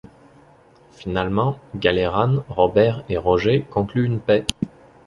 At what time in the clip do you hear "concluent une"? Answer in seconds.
3.69-4.19